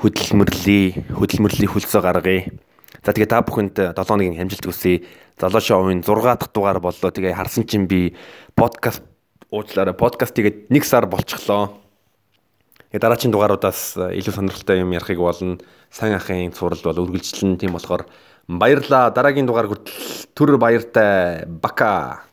Хөдөлмөрлөе, 0.00 1.12
хөдөлмөрлөлийн 1.12 1.72
хөлсөө 1.72 2.00
гаргая. 2.00 2.48
За 3.04 3.12
тэгээ 3.12 3.28
та 3.28 3.44
бүхэнд 3.44 3.76
7 3.92 4.08
хоногийн 4.08 4.40
хамжилт 4.40 4.64
хүсье. 4.64 5.04
Залуу 5.36 5.60
шоуын 5.60 6.00
6 6.00 6.24
дахь 6.24 6.48
дугаар 6.48 6.80
боллоо. 6.80 7.12
Тэгээ 7.12 7.36
харсан 7.36 7.68
чинь 7.68 7.84
би 7.84 8.16
подкаст 8.56 9.04
уучлаарай 9.52 9.94
подкаст 9.94 10.34
тэгээд 10.34 10.72
нэг 10.72 10.82
сар 10.88 11.06
болчихлоо. 11.06 11.76
Тэгээ 12.90 13.02
дараагийн 13.04 13.30
дугааруудаас 13.30 14.00
э, 14.00 14.18
илүү 14.18 14.34
сонирхолтой 14.34 14.82
юм 14.82 14.96
ярихыг 14.96 15.20
болно. 15.20 15.60
Сайн 15.90 16.16
ахын 16.18 16.50
сурал 16.50 16.80
бол 16.82 17.04
үргэлжлэн 17.06 17.60
тийм 17.60 17.76
болохоор 17.76 18.08
баярлаа. 18.48 19.14
Дараагийн 19.14 19.46
дугаар 19.46 19.70
хүртэл 19.70 20.34
түр 20.34 20.58
баяртай. 20.58 21.46
Бака. 21.46 22.25